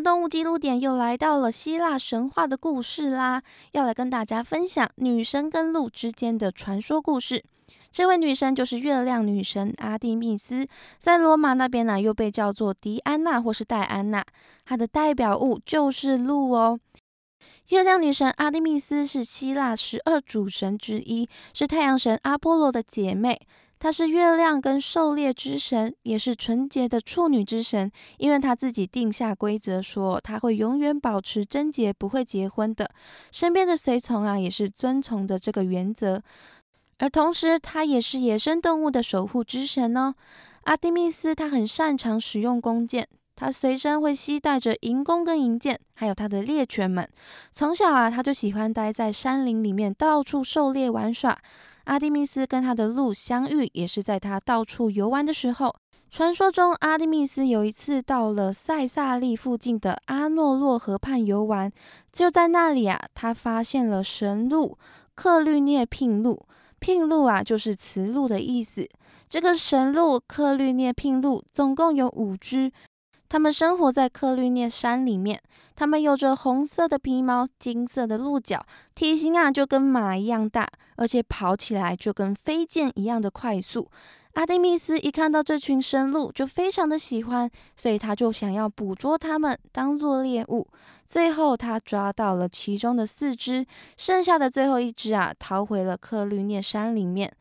[0.00, 3.42] 动物记录点又来到了希腊神话的故事啦，
[3.72, 7.44] 要来跟大家分享女神跟鹿之间的传说故事。
[7.90, 10.66] 这位女神就是月亮女神阿蒂密斯，
[10.98, 14.24] 在罗马那边呢，又被叫做狄安娜或是戴安娜。
[14.64, 16.78] 她的代表物就是鹿哦。
[17.68, 23.40] 月亮女神阿蒂密斯是希腊十二主神之一，是太阳神阿波罗的姐妹。
[23.78, 27.90] 她是月亮跟狩猎之神，也是纯洁的处女之神。
[28.16, 32.90] 因为她自己定下规则，说她会永远保持贞洁，不会结婚的。
[33.30, 36.22] 身边的随从啊，也是遵从的这个原则。
[36.98, 40.12] 而同时，他也是野生动物的守护之神哦。
[40.64, 47.08] 阿蒂密斯他很擅长使用弓箭，他随身会携带着银弓跟银箭，还有他的猎犬们。
[47.52, 51.38] 从小啊，他就喜欢待在山林里面，到处狩猎玩耍。
[51.88, 55.74] 阿蒂密斯跟他的鹿相遇，也是在他到处游玩的时候。
[56.10, 61.72] 传说中，阿蒂密斯有一次到了塞萨利附近的阿诺洛河畔游玩，
[62.12, 64.76] 就在那里啊，他发现了神鹿
[65.14, 66.46] 克律涅聘鹿。
[66.78, 68.86] 聘鹿啊，就是雌鹿的意思。
[69.26, 72.70] 这个神鹿克律涅聘鹿总共有五只，
[73.28, 75.40] 它们生活在克律涅山里面。
[75.76, 78.60] 它们有着红色的皮毛、金色的鹿角，
[78.96, 83.88] 体型啊就跟马一样大，而且跑起来就跟飞剑一样的快速。
[84.32, 90.66] 阿蒂密斯一看到这群生鹿，就非常的喜欢，所以他就想要捕捉它们当做猎物。
[91.04, 93.64] 最后，他抓到了其中的四只，
[93.96, 97.32] 剩下的最后一只啊，逃回了克律涅山里面。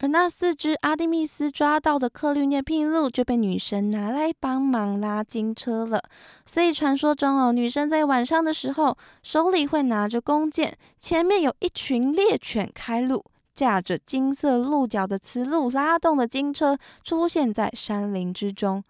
[0.00, 6.02] 而那四只阿蒂密斯抓到的克律涅聘鹿就被女神拿来帮忙拉金车了。
[6.44, 13.24] 所以传说中哦，女神在晚上的时候，手里会拿着弓箭，前面有一群猎犬开路。
[13.52, 18.82] 驾着金色鹿角的雌鹿拉动的金车出现在山林之中，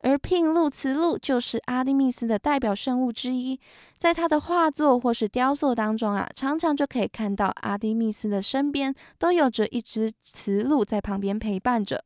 [0.00, 3.58] 而聘鹿雌鹿就是阿蒂密斯的代表圣物之一，
[3.96, 12.02] 在他的画作或是雕塑当中啊，常常就可以看到阿蒂密斯的身边都有着一只雌鹿在旁边陪伴着。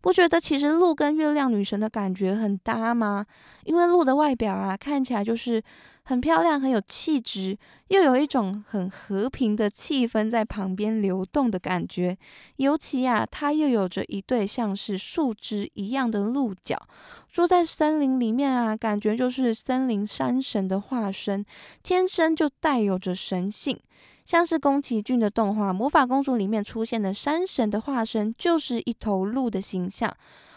[0.00, 3.24] 不觉得其实鹿跟月亮女神的感觉很搭吗？
[3.64, 5.62] 因为鹿的外表啊，看起来就是。
[6.06, 7.56] 很漂亮，很有气质，
[7.88, 12.16] 又有一种很和平的气氛在旁边流动的感觉。
[12.56, 16.80] 尤其啊，它又有着一对像是树枝一样的鹿角。
[17.32, 21.44] 住在森林里面啊，感觉就是森林山神的化身，
[21.82, 23.80] 天生就带有着神性。
[24.26, 30.14] 像是宫崎骏的动画《魔法公主》里面出现的山神的化身，就是一头鹿的形象。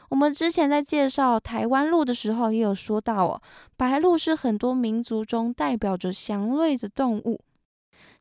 [0.09, 3.41] 我们之前在介绍台湾鹿的时候，也有说到哦，
[3.75, 7.41] 白鹿是很多民族中代表着祥瑞的动物。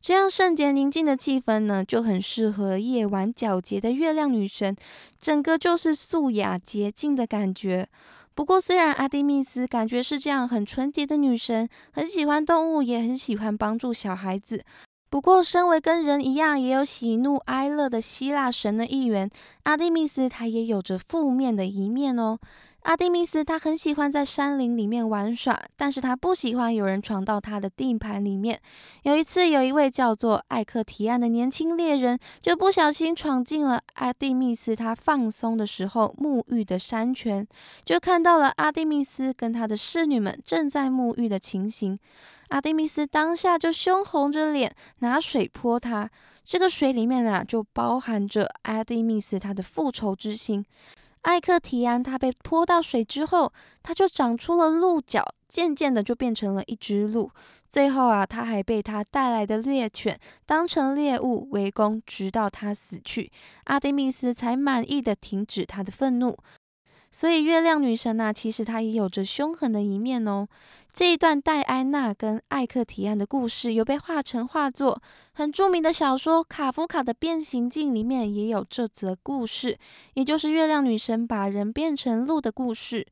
[0.00, 4.76] 这样圣洁宁静的气氛呢，就很适合夜晚皎洁的月亮女神，
[5.20, 7.88] 整个就是素雅洁净的感觉。
[8.34, 14.62] 不过，虽然阿蒂密斯感觉是这样很纯洁的女神，很喜欢动物，也很喜欢帮助小孩子。
[15.08, 19.30] 不过，身为跟人一样也有喜怒哀乐的希腊神的一员，
[19.62, 22.38] 阿蒂密斯他也有着负面的一面哦。
[22.82, 28.60] 阿蒂密斯他很喜欢在山林里面玩耍，但是他不喜欢有人闯到他的地盘里面。
[29.02, 37.44] 有一次，有一位叫做艾克提安的年轻猎人，就不小心闯进了阿蒂密斯他放松的时候沐浴的山泉，
[37.84, 41.98] 就看到了阿蒂密斯跟他的侍女们正在沐浴的情形。
[42.48, 46.10] 阿蒂密斯当下就羞红着脸，拿水泼他。
[46.44, 50.64] 这个水里面啊，就包含着阿蒂密斯他的复仇之心。
[51.22, 53.52] 艾克提安他被泼到水之后，
[53.82, 57.28] 他就长出了鹿角，渐渐的就变成了一只鹿。
[57.68, 63.32] 最后啊，他还被他带来的猎犬当成猎物围攻，直到他死去，
[63.64, 66.38] 阿蒂密斯才满意的停止他的愤怒。
[67.10, 70.46] 所以月亮女神呐，其实她也有着凶狠的一面哦。
[70.96, 74.98] 这一段戴安娜跟艾克提安的故事有被画成画作，
[75.34, 79.76] 很著名的小说《卡夫卡的变形记》里面也有这则故事，
[80.14, 83.06] 也就是月亮女神把人变成鹿的故事。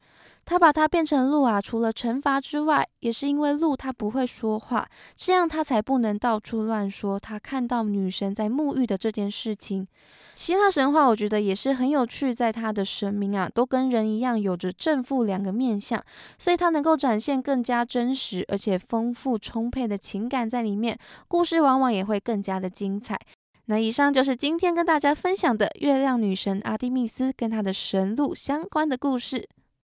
[0.46, 9.86] 她把它变成鹿啊，除了惩罚之外，也是因为鹿它不会说话，这样它才不能到处乱说他看到女神在沐浴的这件事情。
[10.34, 16.04] 希腊神话我觉得也是很有趣，在它的神明啊，都跟人一样有着正负两个面相，
[16.36, 23.18] 所以它能够展现更加加真实而且丰富充沛的情感在里面，故事往往也会更加的精彩。
[23.66, 29.48] 那以上就是今天跟大家分享的月亮女神阿蒂密斯跟她的神鹿相关的故事。